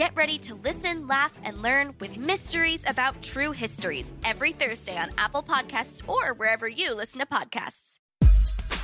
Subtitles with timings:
[0.00, 5.10] Get ready to listen, laugh, and learn with Mysteries About True Histories every Thursday on
[5.18, 7.98] Apple Podcasts or wherever you listen to podcasts.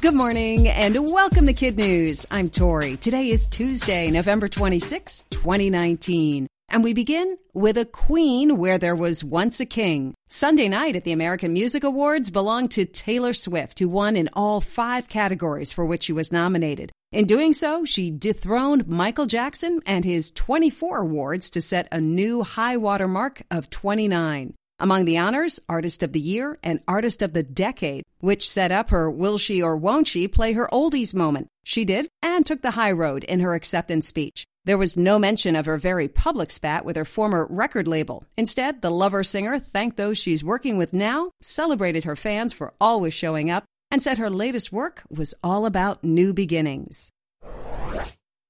[0.00, 2.28] Good morning and welcome to Kid News.
[2.30, 2.96] I'm Tori.
[2.96, 6.46] Today is Tuesday, November 26, 2019.
[6.68, 10.14] And we begin with a queen where there was once a king.
[10.28, 14.60] Sunday night at the American Music Awards belonged to Taylor Swift, who won in all
[14.60, 16.92] five categories for which she was nominated.
[17.12, 22.44] In doing so, she dethroned Michael Jackson and his 24 awards to set a new
[22.44, 24.54] high water mark of 29.
[24.78, 28.90] Among the honors, Artist of the Year and Artist of the Decade, which set up
[28.90, 31.48] her Will She or Won't She play her oldies moment.
[31.64, 34.44] She did, and took the high road in her acceptance speech.
[34.64, 38.24] There was no mention of her very public spat with her former record label.
[38.36, 43.14] Instead, the lover singer thanked those she's working with now, celebrated her fans for always
[43.14, 47.10] showing up, and said her latest work was all about new beginnings.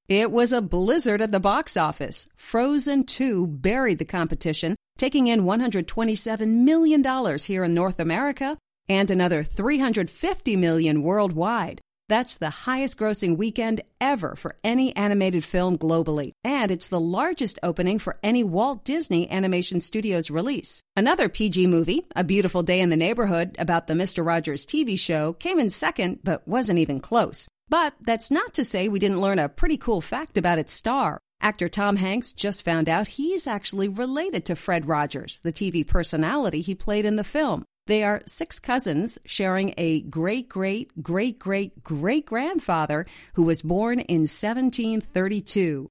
[0.08, 2.28] It was a blizzard at the box office.
[2.36, 9.44] Frozen 2 buried the competition, taking in $127 million here in North America and another
[9.44, 11.80] 350 million worldwide.
[12.10, 16.32] That's the highest grossing weekend ever for any animated film globally.
[16.42, 20.82] And it's the largest opening for any Walt Disney Animation Studios release.
[20.96, 24.26] Another PG movie, A Beautiful Day in the Neighborhood, about the Mr.
[24.26, 27.48] Rogers TV show, came in second, but wasn't even close.
[27.68, 31.20] But that's not to say we didn't learn a pretty cool fact about its star.
[31.40, 36.60] Actor Tom Hanks just found out he's actually related to Fred Rogers, the TV personality
[36.60, 37.64] he played in the film.
[37.90, 43.98] They are six cousins sharing a great great great great great grandfather who was born
[43.98, 45.90] in 1732.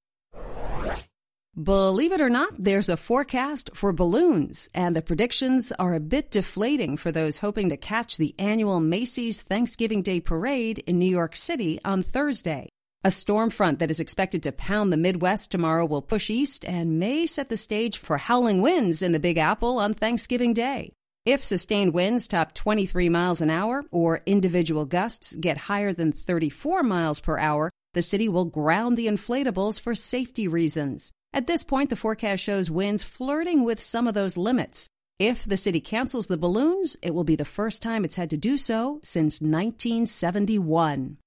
[1.62, 6.32] Believe it or not, there's a forecast for balloons, and the predictions are a bit
[6.32, 11.36] deflating for those hoping to catch the annual Macy's Thanksgiving Day Parade in New York
[11.36, 12.70] City on Thursday.
[13.04, 16.98] A storm front that is expected to pound the Midwest tomorrow will push east and
[16.98, 20.94] may set the stage for howling winds in the Big Apple on Thanksgiving Day.
[21.26, 26.82] If sustained winds top 23 miles an hour or individual gusts get higher than 34
[26.82, 31.12] miles per hour, the city will ground the inflatables for safety reasons.
[31.34, 34.88] At this point, the forecast shows winds flirting with some of those limits.
[35.20, 38.38] If the city cancels the balloons, it will be the first time it's had to
[38.38, 41.18] do so since 1971.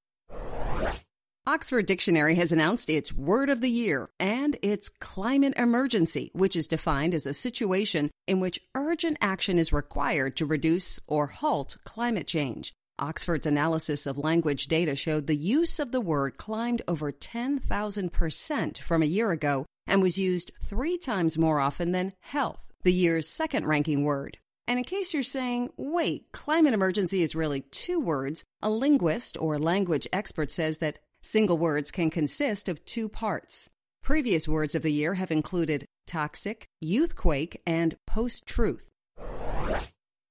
[1.44, 6.68] Oxford Dictionary has announced its word of the year and it's climate emergency, which is
[6.68, 12.28] defined as a situation in which urgent action is required to reduce or halt climate
[12.28, 12.72] change.
[13.00, 19.02] Oxford's analysis of language data showed the use of the word climbed over 10,000% from
[19.02, 23.66] a year ago and was used three times more often than health, the year's second
[23.66, 24.38] ranking word.
[24.68, 29.58] And in case you're saying, wait, climate emergency is really two words, a linguist or
[29.58, 33.70] language expert says that Single words can consist of two parts.
[34.02, 38.88] Previous words of the year have included toxic, youthquake, and post truth.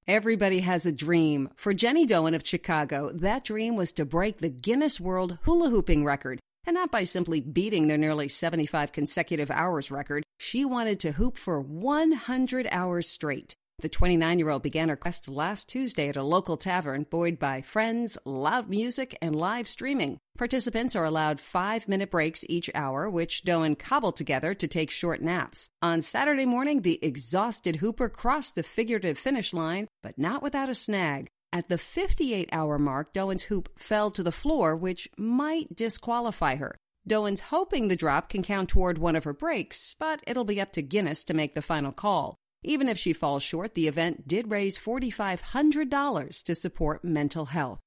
[0.06, 1.48] Everybody has a dream.
[1.56, 6.04] For Jenny Doan of Chicago, that dream was to break the Guinness World hula hooping
[6.04, 6.40] record.
[6.66, 11.38] And not by simply beating their nearly 75 consecutive hours record, she wanted to hoop
[11.38, 13.54] for 100 hours straight.
[13.82, 17.62] The 29 year old began her quest last Tuesday at a local tavern, buoyed by
[17.62, 20.20] friends, loud music, and live streaming.
[20.38, 25.20] Participants are allowed five minute breaks each hour, which Doan cobbled together to take short
[25.20, 25.68] naps.
[25.82, 30.76] On Saturday morning, the exhausted Hooper crossed the figurative finish line, but not without a
[30.76, 31.26] snag.
[31.52, 36.76] At the 58 hour mark, Doan's hoop fell to the floor, which might disqualify her.
[37.04, 40.70] Doan's hoping the drop can count toward one of her breaks, but it'll be up
[40.74, 42.36] to Guinness to make the final call.
[42.62, 47.80] Even if she falls short, the event did raise $4,500 to support mental health.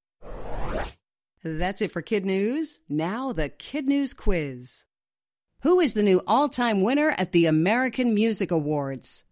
[1.42, 2.80] That's it for Kid News.
[2.88, 4.84] Now, the Kid News quiz.
[5.62, 9.24] Who is the new all time winner at the American Music Awards?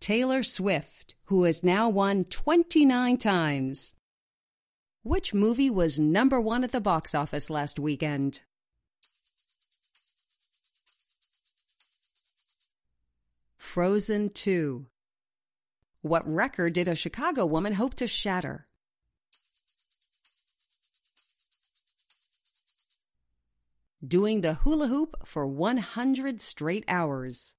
[0.00, 3.94] Taylor Swift, who has now won 29 times.
[5.02, 8.42] Which movie was number one at the box office last weekend?
[13.68, 14.86] Frozen 2.
[16.00, 18.66] What record did a Chicago woman hope to shatter?
[24.02, 27.56] Doing the hula hoop for 100 straight hours.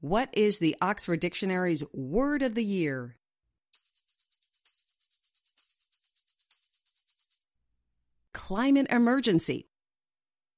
[0.00, 3.16] What is the Oxford Dictionary's word of the year?
[8.34, 9.70] Climate emergency.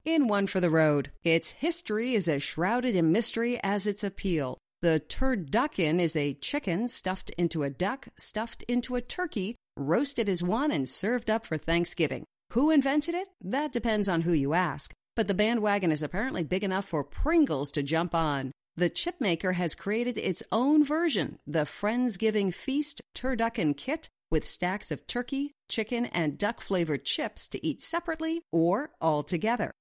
[0.05, 4.57] In One for the Road, its history is as shrouded in mystery as its appeal.
[4.81, 10.43] The turducken is a chicken stuffed into a duck, stuffed into a turkey, roasted as
[10.43, 12.25] one, and served up for Thanksgiving.
[12.53, 13.29] Who invented it?
[13.43, 14.95] That depends on who you ask.
[15.15, 18.53] But the bandwagon is apparently big enough for Pringles to jump on.
[18.77, 24.91] The chip maker has created its own version, the Friendsgiving Feast Turducken Kit, with stacks
[24.91, 29.73] of turkey, chicken, and duck flavored chips to eat separately or all together.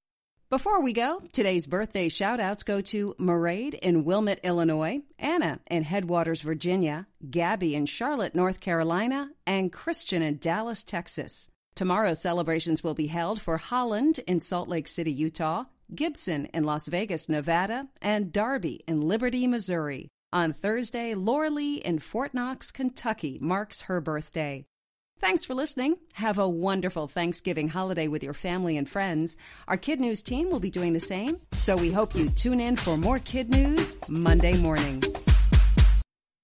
[0.50, 5.84] Before we go, today's birthday shout outs go to Mairead in Wilmot, Illinois, Anna in
[5.84, 11.50] Headwaters, Virginia, Gabby in Charlotte, North Carolina, and Christian in Dallas, Texas.
[11.76, 16.88] Tomorrow's celebrations will be held for Holland in Salt Lake City, Utah, Gibson in Las
[16.88, 20.08] Vegas, Nevada, and Darby in Liberty, Missouri.
[20.32, 24.64] On Thursday, Laura Lee in Fort Knox, Kentucky marks her birthday.
[25.20, 25.98] Thanks for listening.
[26.14, 29.36] Have a wonderful Thanksgiving holiday with your family and friends.
[29.68, 32.76] Our Kid News team will be doing the same, so we hope you tune in
[32.76, 35.02] for more Kid News Monday morning.